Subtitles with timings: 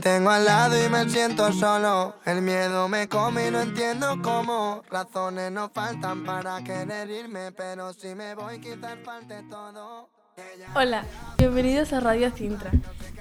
[0.00, 2.16] te tengo al lado y me siento solo.
[2.26, 4.82] El miedo me come y no entiendo cómo.
[4.90, 10.10] Razones no faltan para querer irme, pero si me voy quizás falte todo.
[10.74, 11.06] Hola,
[11.38, 12.72] bienvenidos a Radio Cintra,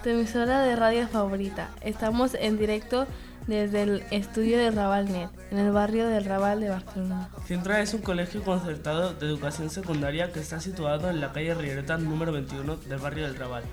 [0.03, 1.69] tu emisora de radio favorita.
[1.79, 3.07] Estamos en directo
[3.47, 7.29] desde el estudio de Rabalnet, en el barrio del Raval de Barcelona.
[7.47, 11.97] Cintra es un colegio concertado de educación secundaria que está situado en la calle Riereta
[11.97, 13.63] número 21 del barrio del Raval.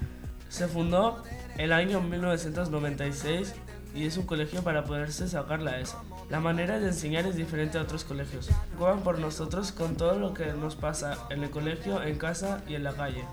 [0.48, 1.24] Se fundó
[1.62, 3.54] el año 1996
[3.94, 6.02] y es un colegio para poderse sacar la ESO.
[6.28, 8.50] La manera de enseñar es diferente a otros colegios.
[8.76, 12.74] Juegan por nosotros con todo lo que nos pasa en el colegio, en casa y
[12.74, 13.24] en la calle.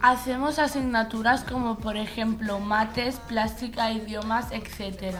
[0.00, 5.16] Hacemos asignaturas como por ejemplo mates, plástica, idiomas, etc.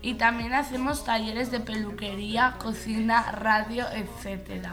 [0.00, 4.68] Y también hacemos talleres de peluquería, cocina, radio, etc.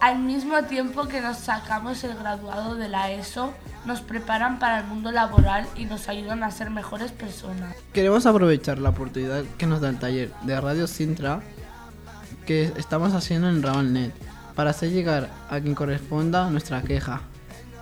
[0.00, 3.54] Al mismo tiempo que nos sacamos el graduado de la ESO,
[3.86, 7.74] nos preparan para el mundo laboral y nos ayudan a ser mejores personas.
[7.92, 11.40] Queremos aprovechar la oportunidad que nos da el taller de Radio Sintra
[12.44, 14.12] que estamos haciendo en Rabalnet
[14.54, 17.22] para hacer llegar a quien corresponda nuestra queja.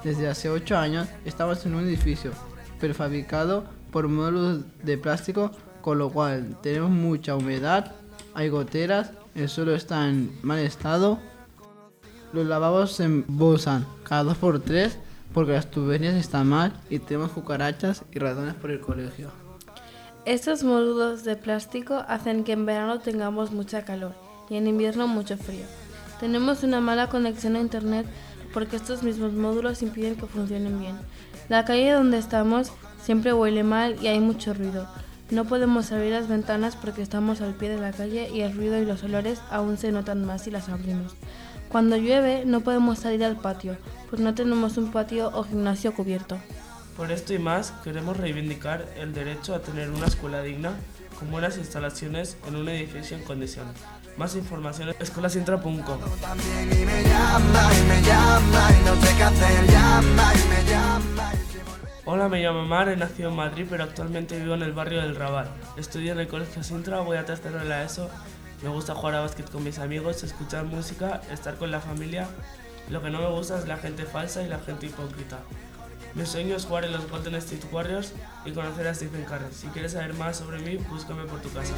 [0.04, 2.30] Desde hace 8 años estamos en un edificio
[2.78, 7.92] prefabricado por módulos de plástico, con lo cual tenemos mucha humedad,
[8.34, 11.18] hay goteras, el suelo está en mal estado,
[12.34, 14.98] los lavabos se embolsan cada 2 por 3
[15.32, 19.30] porque las tuberías están mal y tenemos cucarachas y ratones por el colegio.
[20.24, 24.14] Estos módulos de plástico hacen que en verano tengamos mucha calor
[24.50, 25.64] y en invierno mucho frío.
[26.18, 28.06] Tenemos una mala conexión a internet
[28.52, 30.96] porque estos mismos módulos impiden que funcionen bien.
[31.48, 34.88] La calle donde estamos siempre huele mal y hay mucho ruido.
[35.30, 38.78] No podemos abrir las ventanas porque estamos al pie de la calle y el ruido
[38.78, 41.14] y los olores aún se notan más si las abrimos.
[41.74, 43.76] Cuando llueve no podemos salir al patio,
[44.08, 46.38] pues no tenemos un patio o gimnasio cubierto.
[46.96, 50.74] Por esto y más, queremos reivindicar el derecho a tener una escuela digna
[51.18, 53.74] con buenas instalaciones en un edificio en condiciones.
[54.16, 55.98] Más información en escuelasintra.com.
[62.04, 65.16] Hola, me llamo Mar, he nacido en Madrid, pero actualmente vivo en el barrio del
[65.16, 65.48] Raval.
[65.76, 68.08] Estudio en el Colegio Sintra, voy a tercero en la ESO
[68.64, 72.26] me gusta jugar a básquet con mis amigos, escuchar música, estar con la familia.
[72.88, 75.40] Lo que no me gusta es la gente falsa y la gente hipócrita.
[76.14, 78.14] Mi sueño es jugar en los Golden State Warriors
[78.46, 79.52] y conocer a Stephen Curry.
[79.52, 81.74] Si quieres saber más sobre mí, búscame por tu casa.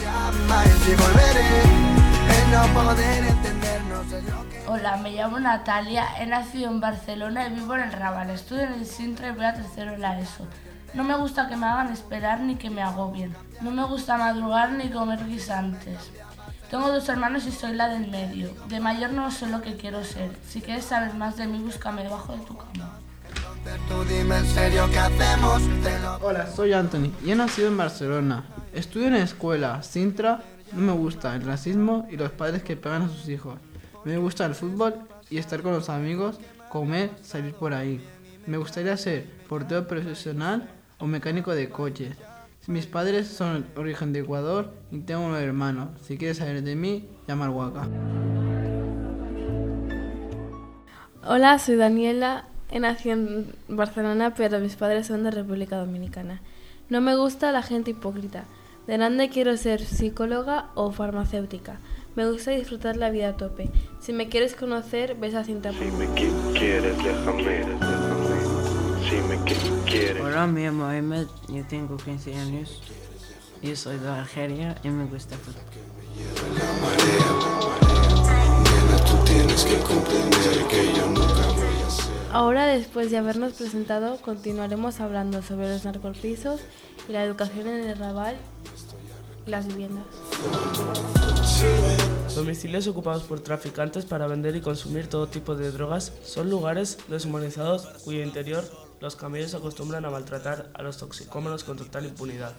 [4.69, 8.31] Hola, me llamo Natalia, he nacido en Barcelona y vivo en el Raval.
[8.31, 10.47] Estudio en el Sintra y voy a tercero en la ESO.
[10.95, 13.35] No me gusta que me hagan esperar ni que me agobien.
[13.61, 16.13] No me gusta madrugar ni comer guisantes.
[16.71, 18.51] Tengo dos hermanos y soy la del medio.
[18.69, 20.31] De mayor no sé lo que quiero ser.
[20.49, 22.99] Si quieres saber más de mí, búscame debajo de tu cama.
[26.21, 28.45] Hola, soy Anthony y he nacido en Barcelona.
[28.73, 30.43] Estudio en la escuela Sintra.
[30.73, 33.59] No me gusta el racismo y los padres que pegan a sus hijos.
[34.05, 34.95] Me gusta el fútbol
[35.31, 36.39] y estar con los amigos,
[36.69, 38.05] comer, salir por ahí.
[38.47, 42.17] Me gustaría ser portero profesional o mecánico de coches.
[42.67, 45.91] Mis padres son de origen de Ecuador y tengo un hermano.
[46.03, 47.89] Si quieres saber de mí, llama al Huaca.
[51.25, 52.49] Hola, soy Daniela.
[52.73, 56.43] He nacido en Barcelona, pero mis padres son de República Dominicana.
[56.89, 58.45] No me gusta la gente hipócrita.
[58.89, 61.79] De grande quiero ser psicóloga o farmacéutica.
[62.17, 63.71] Me gusta disfrutar la vida a tope.
[64.01, 65.71] Si me quieres conocer, ves a Cinta.
[65.73, 66.97] Si me quieres,
[70.21, 72.81] Hola, me llamo Ahmed, yo tengo 15 años.
[73.63, 75.63] Yo soy de Algeria y me gusta fútbol.
[82.33, 86.61] Ahora, después de habernos presentado, continuaremos hablando sobre los narcopisos
[87.09, 88.37] y la educación en el Raval
[89.47, 90.05] y las viviendas.
[92.35, 97.87] Domicilios ocupados por traficantes para vender y consumir todo tipo de drogas son lugares deshumanizados
[98.05, 98.65] cuyo interior
[99.01, 102.55] los camellos acostumbran a maltratar a los toxicómanos con total impunidad.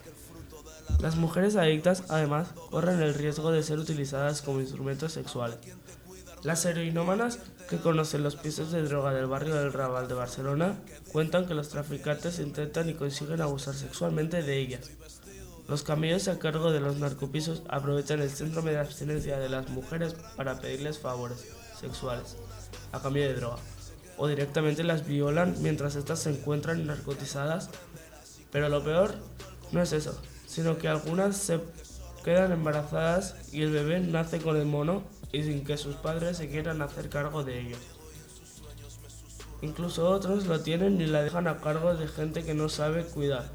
[1.00, 5.58] Las mujeres adictas, además, corren el riesgo de ser utilizadas como instrumentos sexuales.
[6.44, 7.40] Las heroinómanas
[7.70, 10.76] que conocen los pisos de droga del barrio del Raval de Barcelona
[11.12, 14.92] cuentan que los traficantes intentan y consiguen abusar sexualmente de ellas.
[15.68, 20.16] Los camellos a cargo de los narcopisos aprovechan el síndrome de abstinencia de las mujeres
[20.36, 21.46] para pedirles favores
[21.78, 22.38] sexuales
[22.92, 23.58] a cambio de droga
[24.18, 27.70] o directamente las violan mientras estas se encuentran narcotizadas.
[28.52, 29.16] Pero lo peor
[29.72, 31.60] no es eso, sino que algunas se
[32.24, 36.50] quedan embarazadas y el bebé nace con el mono y sin que sus padres se
[36.50, 37.78] quieran hacer cargo de ello.
[39.62, 43.50] Incluso otros lo tienen y la dejan a cargo de gente que no sabe cuidar.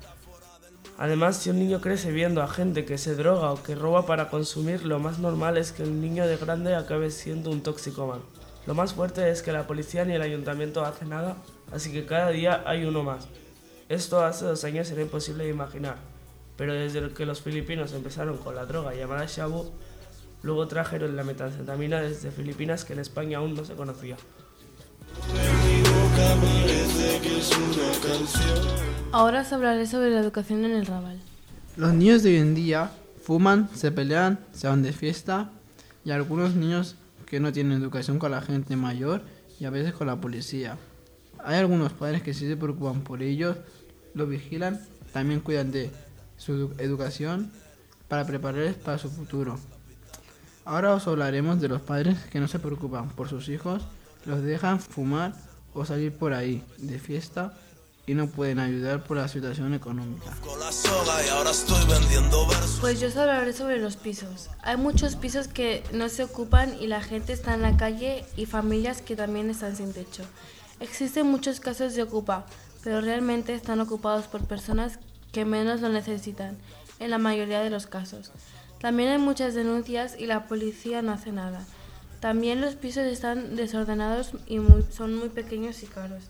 [0.98, 4.28] Además, si un niño crece viendo a gente que se droga o que roba para
[4.28, 8.22] consumir, lo más normal es que el niño de grande acabe siendo un toxicómano.
[8.66, 11.36] Lo más fuerte es que la policía ni el ayuntamiento hacen nada,
[11.72, 13.26] así que cada día hay uno más.
[13.88, 15.96] Esto hace dos años era imposible de imaginar,
[16.56, 19.72] pero desde que los filipinos empezaron con la droga llamada shabu,
[20.42, 24.16] luego trajeron la metanfetamina desde Filipinas que en España aún no se conocía.
[29.10, 31.20] Ahora os hablaré sobre la educación en el Raval.
[31.76, 32.92] Los niños de hoy en día
[33.22, 35.50] fuman, se pelean, se van de fiesta
[36.04, 36.96] y algunos niños
[37.32, 39.23] que no tienen educación con la gente mayor
[39.58, 40.76] y a veces con la policía.
[41.43, 43.56] Hay algunos padres que sí se preocupan por ellos,
[44.12, 44.79] los vigilan,
[45.14, 45.90] también cuidan de
[46.37, 47.50] su educación
[48.06, 49.58] para prepararles para su futuro.
[50.67, 53.82] Ahora os hablaremos de los padres que no se preocupan por sus hijos,
[54.26, 55.32] los dejan fumar
[55.73, 57.55] o salir por ahí de fiesta
[58.06, 60.32] y no pueden ayudar por la situación económica.
[62.81, 64.50] Pues yo os hablaré sobre los pisos.
[64.62, 68.46] Hay muchos pisos que no se ocupan y la gente está en la calle y
[68.46, 70.25] familias que también están sin techo.
[70.81, 72.44] Existen muchos casos de ocupa,
[72.82, 74.98] pero realmente están ocupados por personas
[75.31, 76.58] que menos lo necesitan,
[76.98, 78.32] en la mayoría de los casos.
[78.81, 81.64] También hay muchas denuncias y la policía no hace nada.
[82.19, 84.58] También los pisos están desordenados y
[84.90, 86.25] son muy pequeños y caros.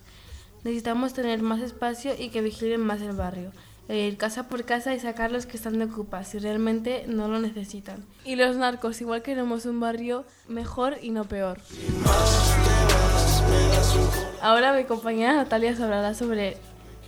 [0.63, 3.51] Necesitamos tener más espacio y que vigilen más el barrio.
[3.89, 7.41] Ir casa por casa y sacar los que están de ocupa si realmente no lo
[7.41, 8.05] necesitan.
[8.23, 11.59] Y los narcos, igual queremos un barrio mejor y no peor.
[14.41, 16.57] Ahora mi compañera Natalia hablará sobre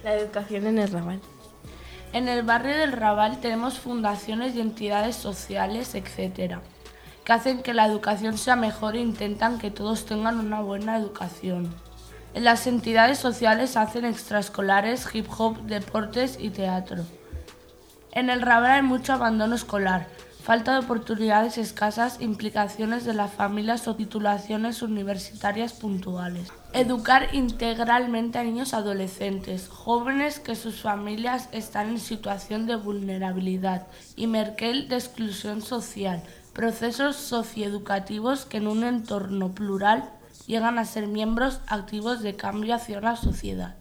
[0.04, 1.22] la educación en el Raval.
[2.12, 6.62] En el barrio del Raval tenemos fundaciones y entidades sociales, etcétera,
[7.24, 11.74] que hacen que la educación sea mejor e intentan que todos tengan una buena educación.
[12.36, 17.06] Las entidades sociales hacen extraescolares, hip hop, deportes y teatro.
[18.12, 20.08] En el Raval hay mucho abandono escolar,
[20.44, 26.50] falta de oportunidades escasas, implicaciones de las familias o titulaciones universitarias puntuales.
[26.74, 33.88] Educar integralmente a niños adolescentes, jóvenes que sus familias están en situación de vulnerabilidad
[34.18, 36.22] y Merkel de exclusión social,
[36.52, 40.10] procesos socioeducativos que en un entorno plural
[40.48, 43.76] llegan a ser miembros activos de cambio hacia una sociedad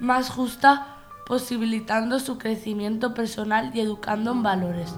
[0.00, 0.96] más justa,
[1.26, 4.94] posibilitando su crecimiento personal y educando en valores.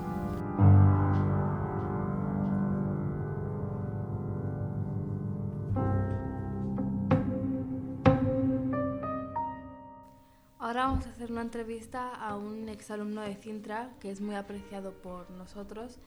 [10.59, 14.93] Ahora vamos a hacer una entrevista a un exalumno de Cintra que es muy apreciado
[14.93, 15.99] por nosotros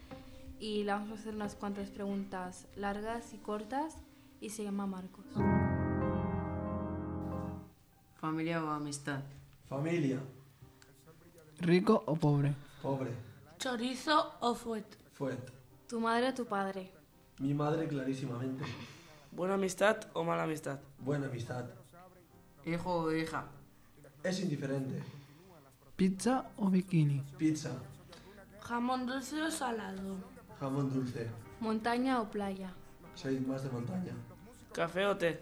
[0.60, 3.98] y le vamos a hacer unas cuantas preguntas largas y cortas
[4.46, 5.26] y se llama Marcos.
[8.22, 9.22] ¿Familia o amistad?
[9.68, 10.20] Familia.
[11.60, 12.54] ¿Rico o pobre?
[12.82, 13.12] Pobre.
[13.58, 14.86] ¿Chorizo o fuet?
[15.14, 15.40] Fuet.
[15.88, 16.92] ¿Tu madre o tu padre?
[17.40, 18.64] Mi madre clarísimamente.
[19.32, 20.80] ¿Buena amistad o mala amistad?
[21.00, 21.66] Buena amistad.
[22.66, 23.46] ¿Hijo o hija?
[24.24, 25.02] Es indiferente.
[25.96, 27.24] ¿Pizza o bikini?
[27.38, 27.72] Pizza.
[28.62, 30.18] ¿Jamón dulce o salado?
[30.60, 31.30] Jamón dulce.
[31.60, 32.72] ¿Montaña o playa?
[33.16, 34.14] Soy más de montaña.
[34.76, 35.40] ¿Café o té?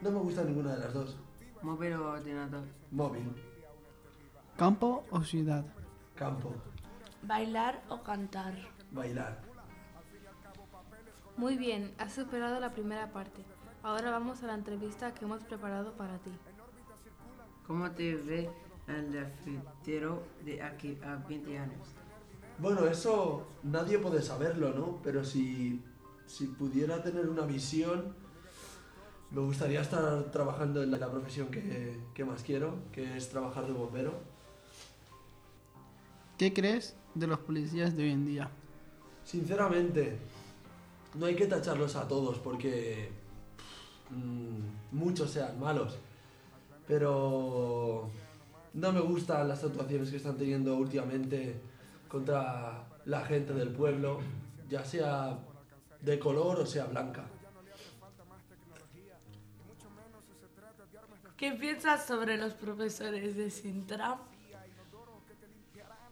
[0.00, 1.16] No me gusta ninguna de las dos.
[1.60, 2.64] ¿Móvil o ordenador?
[2.90, 3.30] Móvil.
[4.56, 5.62] ¿Campo o ciudad?
[6.14, 6.54] Campo.
[7.22, 8.54] ¿Bailar o cantar?
[8.90, 9.42] Bailar.
[11.36, 13.44] Muy bien, has superado la primera parte.
[13.82, 16.30] Ahora vamos a la entrevista que hemos preparado para ti.
[17.66, 18.48] ¿Cómo te ve
[18.88, 21.88] el futuro de aquí a 20 años?
[22.58, 25.00] Bueno, eso nadie puede saberlo, ¿no?
[25.02, 25.84] Pero si,
[26.26, 28.14] si pudiera tener una visión,
[29.30, 33.72] me gustaría estar trabajando en la profesión que, que más quiero, que es trabajar de
[33.72, 34.14] bombero.
[36.38, 38.50] ¿Qué crees de los policías de hoy en día?
[39.24, 40.18] Sinceramente,
[41.14, 43.08] no hay que tacharlos a todos porque
[44.10, 45.96] mm, muchos sean malos.
[46.86, 48.10] Pero
[48.74, 51.56] no me gustan las actuaciones que están teniendo últimamente
[52.08, 54.20] contra la gente del pueblo,
[54.68, 55.38] ya sea
[56.00, 57.24] de color o sea blanca.
[61.36, 64.18] ¿Qué piensas sobre los profesores de Sintra?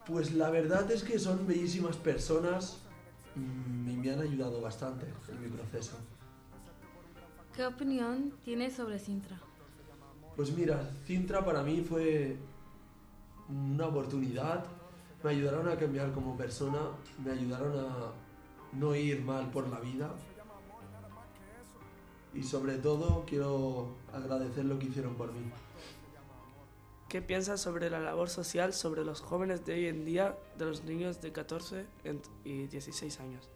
[0.06, 2.78] Pues la verdad es que son bellísimas personas
[3.34, 5.96] mm, y me han ayudado bastante en mi proceso.
[7.56, 9.40] ¿Qué opinión tienes sobre Sintra?
[10.36, 12.36] Pues mira, Cintra para mí fue
[13.48, 14.66] una oportunidad,
[15.22, 16.80] me ayudaron a cambiar como persona,
[17.24, 18.12] me ayudaron a
[18.78, 20.14] no ir mal por la vida
[22.34, 25.40] y sobre todo quiero agradecer lo que hicieron por mí.
[27.08, 30.82] ¿Qué piensas sobre la labor social sobre los jóvenes de hoy en día, de los
[30.84, 31.86] niños de 14
[32.44, 33.48] y 16 años?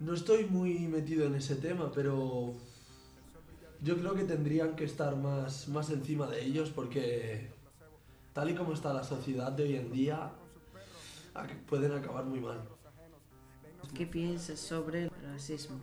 [0.00, 2.52] No estoy muy metido en ese tema, pero
[3.80, 7.50] yo creo que tendrían que estar más, más encima de ellos porque
[8.34, 10.32] tal y como está la sociedad de hoy en día,
[11.68, 12.60] pueden acabar muy mal.
[13.94, 15.80] ¿Qué piensas sobre el racismo?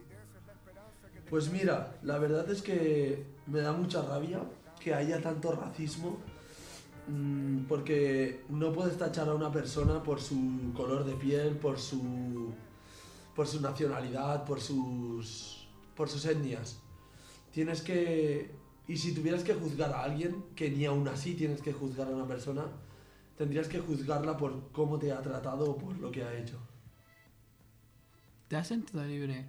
[1.29, 4.41] Pues mira, la verdad es que me da mucha rabia
[4.79, 6.17] que haya tanto racismo
[7.07, 12.51] mm, porque no puedes tachar a una persona por su color de piel, por su,
[13.35, 16.79] por su nacionalidad, por sus, por sus etnias.
[17.51, 18.51] Tienes que...
[18.87, 22.15] Y si tuvieras que juzgar a alguien, que ni aún así tienes que juzgar a
[22.15, 22.65] una persona,
[23.37, 26.57] tendrías que juzgarla por cómo te ha tratado o por lo que ha hecho.
[28.49, 29.45] ¿Te has sentido libre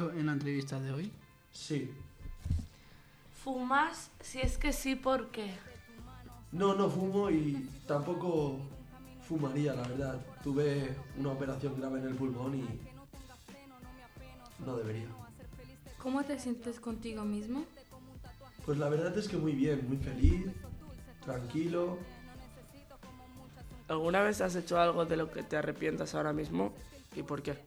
[0.00, 1.12] en la entrevista de hoy?
[1.52, 1.92] Sí.
[3.44, 4.10] ¿Fumas?
[4.20, 5.54] Si es que sí, ¿por qué?
[6.50, 8.58] No, no fumo y tampoco
[9.28, 10.26] fumaría, la verdad.
[10.42, 12.66] Tuve una operación grave en el pulmón y
[14.66, 15.06] no debería.
[16.02, 17.64] ¿Cómo te sientes contigo mismo?
[18.66, 20.46] Pues la verdad es que muy bien, muy feliz,
[21.24, 21.98] tranquilo.
[23.88, 26.74] ¿Alguna vez has hecho algo de lo que te arrepientas ahora mismo
[27.16, 27.58] y por qué?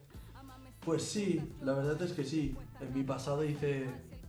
[0.84, 2.56] Pues sí, la verdad es que sí.
[2.80, 3.86] En mi pasado hice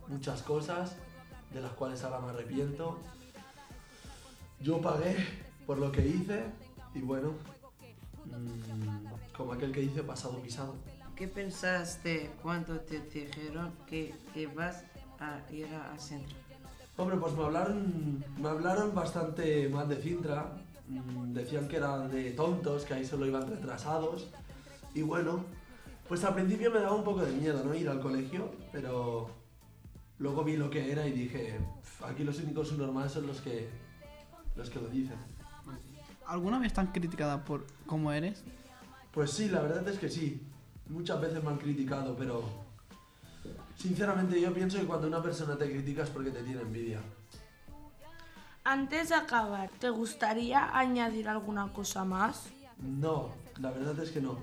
[0.08, 0.96] muchas cosas
[1.52, 2.98] de las cuales ahora me arrepiento.
[4.60, 5.16] Yo pagué
[5.66, 6.44] por lo que hice
[6.94, 7.34] y bueno,
[8.26, 10.74] mm, como aquel que dice pasado pisado.
[11.14, 14.14] ¿Qué pensaste cuando te dijeron que,
[14.54, 14.82] vas
[15.20, 16.36] a ir a Sintra?
[16.96, 20.63] Hombre, pues me hablaron, me hablaron bastante mal de Cintra.
[20.88, 24.28] Mm, decían que eran de tontos, que ahí solo iban retrasados.
[24.94, 25.44] Y bueno,
[26.08, 27.74] pues al principio me daba un poco de miedo, ¿no?
[27.74, 29.30] Ir al colegio, pero
[30.18, 31.58] luego vi lo que era y dije,
[32.04, 33.68] aquí los únicos normales son los que,
[34.56, 35.16] los que lo dicen.
[36.26, 38.42] ¿Alguna vez tan criticada por cómo eres?
[39.12, 40.40] Pues sí, la verdad es que sí.
[40.88, 42.44] Muchas veces me han criticado, pero
[43.76, 47.00] sinceramente yo pienso que cuando una persona te critica es porque te tiene envidia.
[48.66, 52.48] Antes de acabar, ¿te gustaría añadir alguna cosa más?
[52.78, 53.28] No,
[53.60, 54.38] la verdad es que no.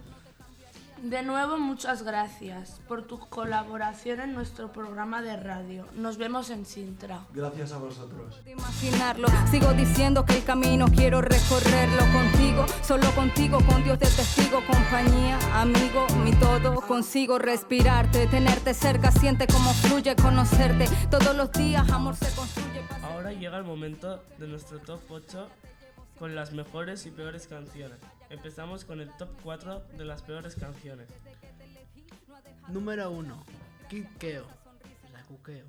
[1.02, 5.88] De nuevo, muchas gracias por tu colaboración en nuestro programa de radio.
[5.96, 7.26] Nos vemos en Sintra.
[7.34, 8.40] Gracias a vosotros.
[8.46, 14.60] Imaginarlo, sigo diciendo que el camino quiero recorrerlo contigo, solo contigo, con Dios de testigo,
[14.68, 16.76] compañía, amigo, mi todo.
[16.82, 20.86] Consigo respirarte, tenerte cerca, siente cómo fluye conocerte.
[21.10, 22.84] Todos los días amor se construye.
[23.02, 25.50] Ahora llega el momento de nuestro top 8
[26.20, 27.98] con las mejores y peores canciones.
[28.32, 31.10] Empezamos con el top 4 de las peores canciones.
[32.70, 33.46] Número 1.
[33.90, 34.46] Kikeo.
[35.12, 35.66] La cuqueo.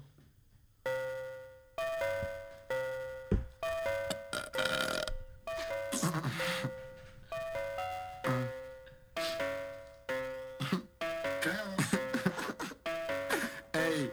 [13.72, 14.12] Ey,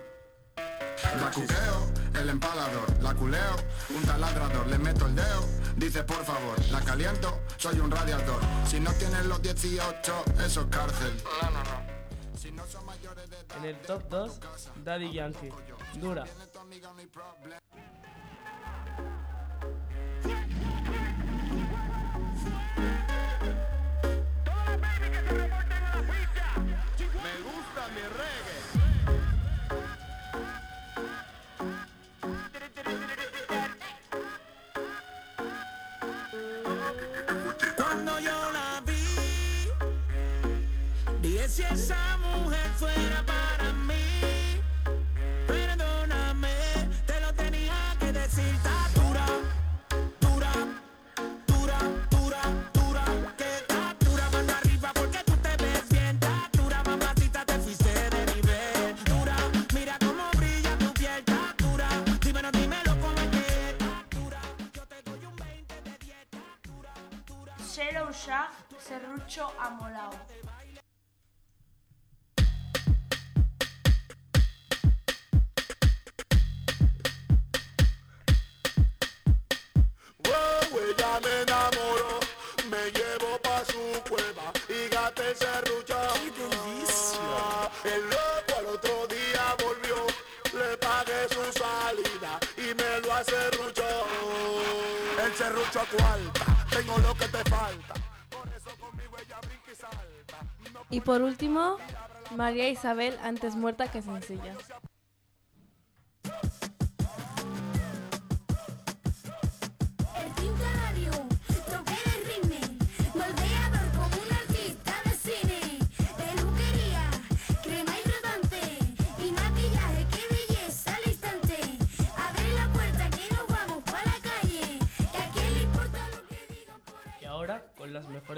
[1.22, 3.56] la cuqueo, el empalador, la culeo,
[3.96, 8.42] un taladrador, le meto el dedo Dice por favor, la caliento, soy un radiador.
[8.66, 11.14] Si no tienes los 18, eso es cárcel.
[11.42, 12.00] No, no, no.
[13.58, 14.40] En el top 2,
[14.86, 15.50] Daddy Yankee.
[15.96, 16.24] Dura.
[100.90, 101.78] Y por último,
[102.36, 104.56] María Isabel, antes muerta que sencilla.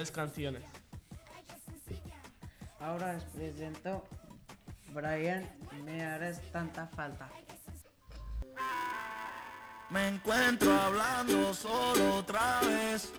[0.01, 0.63] Mejores canciones.
[2.79, 4.03] Ahora os presento
[4.93, 5.47] Brian,
[5.85, 7.29] me harás tanta falta.
[9.91, 13.11] Me encuentro hablando solo otra vez.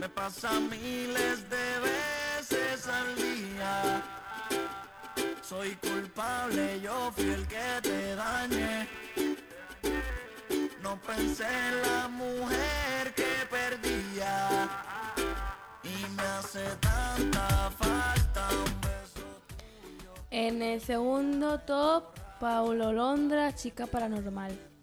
[0.00, 4.02] Me pasa miles de veces al día.
[5.42, 8.88] Soy culpable, yo fui el que te dañé.
[10.82, 12.23] No pensé en la mujer
[20.74, 22.02] El segundo top,
[22.40, 24.73] Paulo Londra, chica paranormal.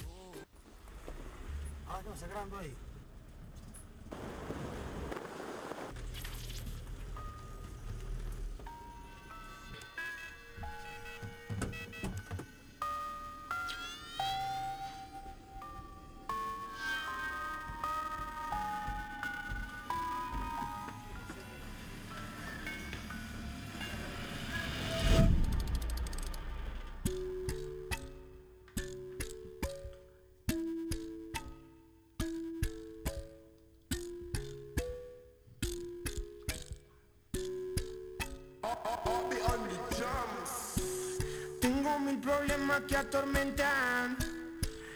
[42.22, 44.18] Problemas que atormentan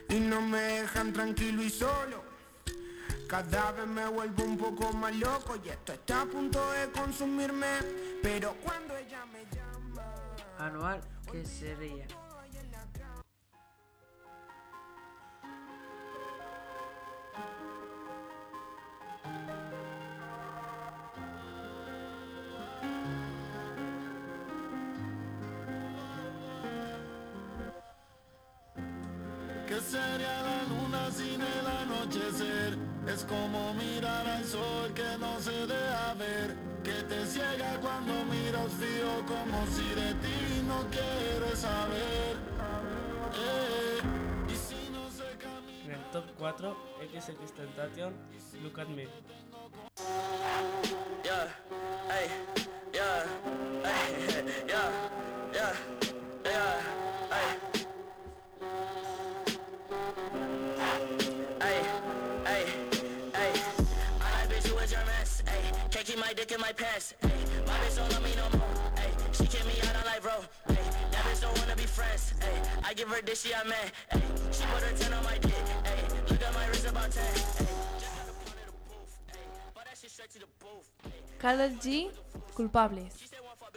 [0.09, 2.23] y no me dejan tranquilo y solo.
[3.27, 7.79] Cada vez me vuelvo un poco más loco y esto está a punto de consumirme.
[8.21, 10.15] Pero cuando ella me llama,
[10.59, 11.01] Anual,
[11.31, 12.05] ¿qué sería?
[29.67, 32.77] ¿Qué sería la luna sin el anochecer?
[33.07, 38.71] Es como mirar al sol que no se deja ver, que te ciega cuando miras
[38.73, 42.35] frío como si de ti no quieres saber.
[43.37, 43.99] Eh,
[44.47, 45.85] y si no se camina.
[45.85, 46.77] En el top 4,
[47.13, 48.13] XX Tentation,
[48.63, 49.07] Look at Me.
[51.23, 51.47] Yeah,
[66.55, 67.13] in my pants.
[67.21, 67.27] Hey,
[67.67, 68.67] my bitch don't love me no more.
[68.95, 70.37] Hey, she kick me out on life, bro.
[70.73, 72.33] Hey, that bitch don't wanna be friends.
[72.39, 73.91] Hey, I give her this, she a man.
[74.09, 75.51] Hey, she put her 10 on my dick.
[75.83, 77.23] Hey, look at my wrist about 10.
[77.23, 79.17] Hey, just got a point of the booth.
[79.27, 79.39] Hey,
[79.75, 80.89] but that shit straight to the booth.
[81.03, 82.09] Hey, Carlos G,
[82.55, 83.11] culpables.
[83.19, 83.67] she said one for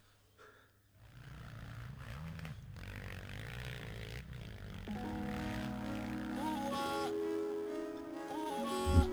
[6.38, 7.11] ah.
[8.31, 9.07] Ah.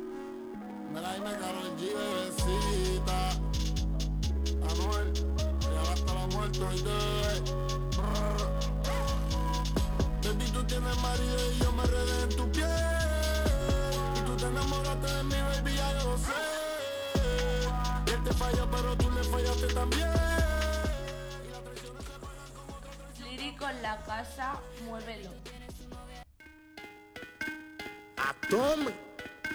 [0.92, 3.30] Me la dime Karol G, bebecita.
[4.68, 5.12] Anuel,
[5.60, 6.98] ya hasta la muerte hoy de.
[10.22, 12.68] Baby, tú tienes marido y yo me redé en tu piel.
[14.16, 16.32] Y tú te enamoraste de mí, baby, ya yo lo sé.
[18.14, 20.10] Él te falló, pero tú le fallaste también.
[23.24, 25.30] Lírico en la casa, muévelo.
[28.16, 28.92] Atome,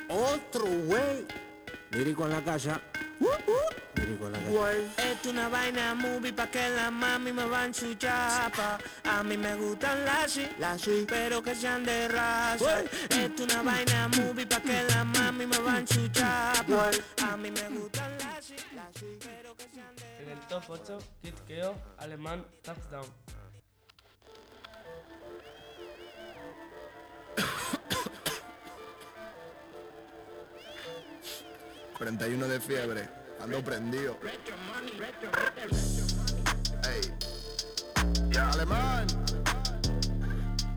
[0.10, 1.28] otro güey.
[1.92, 2.82] Lírico en la casa.
[3.20, 3.76] En.
[4.98, 9.56] Esto una vaina movie pa' que la mami me van su chapa A mí me
[9.56, 10.32] gustan las
[10.82, 15.60] sí, pero que sean de raza Esto una vaina movie pa' que la mami me
[15.60, 16.92] van su chapa
[17.24, 18.56] A mí me gustan las sí,
[19.20, 23.06] pero que sean de En el top 8, Kid Keo, alemán, Touchdown.
[31.98, 33.10] 41 de fiebre,
[33.42, 34.18] ando prendido.
[36.84, 37.14] Ey,
[38.30, 39.08] ya alemán.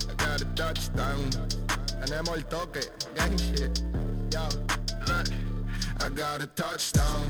[0.09, 1.31] I got a touchdown.
[2.04, 2.81] Tenemos el toque,
[3.16, 3.83] gang shit.
[4.31, 4.48] Yo,
[5.09, 5.28] look.
[6.00, 7.28] I got a touchdown,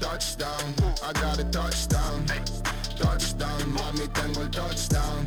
[0.00, 0.74] touchdown.
[1.02, 2.26] I got a touchdown,
[2.98, 3.72] touchdown.
[3.72, 5.24] Mami, tengo el touchdown,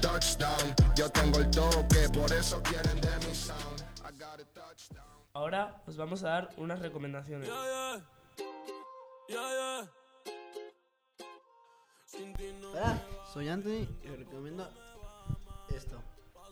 [0.00, 0.74] touchdown.
[0.96, 3.63] Yo tengo el toque, por eso quieren de mi sound.
[5.44, 7.50] Ahora os vamos a dar unas recomendaciones.
[12.72, 14.66] Hola, soy Anthony y os recomiendo
[15.68, 16.02] esto.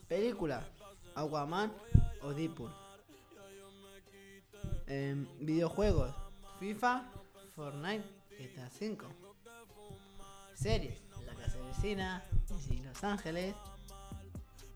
[0.07, 0.63] Película,
[1.15, 1.73] Aquaman
[2.21, 2.71] o Deadpool.
[4.85, 6.13] Em, videojuegos,
[6.59, 7.09] FIFA,
[7.55, 8.05] Fortnite,
[8.37, 9.07] GTA 5.
[10.53, 13.55] Series, La Casa Vecina, DC Los Ángeles.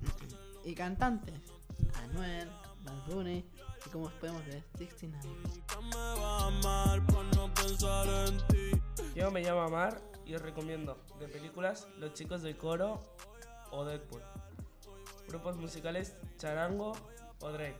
[0.65, 1.39] y cantantes,
[2.01, 2.49] Anuel,
[2.83, 3.45] Bad Bunny,
[3.85, 5.37] Y como podemos ver, 69.
[9.15, 13.03] Yo me llamo Amar y os recomiendo de películas Los chicos del coro
[13.71, 14.21] o Deadpool.
[15.27, 16.93] Grupos musicales Charango
[17.39, 17.79] o Drake.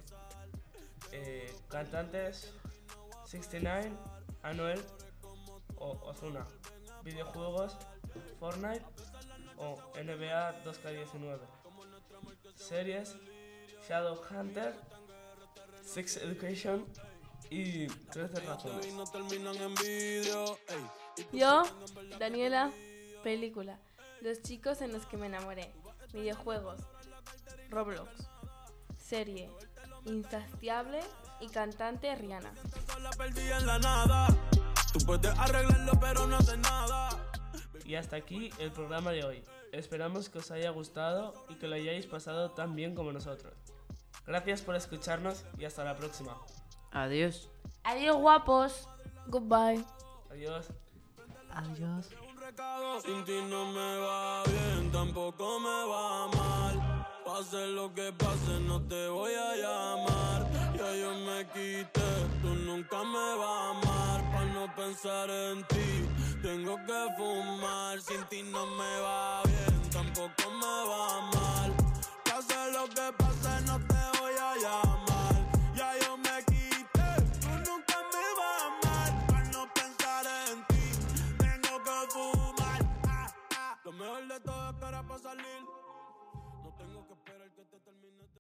[1.11, 2.53] Eh, cantantes
[3.25, 3.91] 69,
[4.43, 4.81] Anuel
[5.77, 6.45] o Ozuna.
[7.03, 7.77] Videojuegos
[8.39, 8.85] Fortnite
[9.57, 11.39] o NBA 2K19.
[12.55, 13.15] Series
[13.87, 14.73] Shadowhunter,
[15.87, 16.85] Sex Education
[17.49, 18.87] y 13 razones.
[21.31, 21.63] Yo,
[22.19, 22.71] Daniela,
[23.23, 23.79] película.
[24.21, 25.71] Los chicos en los que me enamoré.
[26.13, 26.81] Videojuegos.
[27.69, 28.09] Roblox.
[28.97, 29.49] Serie.
[30.05, 30.99] Insaciable
[31.39, 32.51] y cantante Rihanna.
[37.85, 39.43] Y hasta aquí el programa de hoy.
[39.71, 43.53] Esperamos que os haya gustado y que lo hayáis pasado tan bien como nosotros.
[44.27, 46.37] Gracias por escucharnos y hasta la próxima.
[46.91, 47.49] Adiós.
[47.83, 48.89] Adiós, guapos.
[49.27, 49.83] Goodbye.
[50.29, 50.67] Adiós.
[51.49, 52.09] Adiós.
[53.03, 57.07] Sin ti no me va bien, tampoco me va mal.
[57.25, 60.47] Pase lo que pase, no te voy a llamar.
[60.75, 62.09] Ya yo me quité,
[62.41, 64.31] tú nunca me vas a amar.
[64.31, 66.07] Para no pensar en ti,
[66.41, 68.01] tengo que fumar.
[68.01, 71.73] Sin ti no me va bien, tampoco me va mal.
[72.23, 73.96] Pase lo que pase, no te
[83.87, 85.76] Lo mejor de todo es que ahora para salir.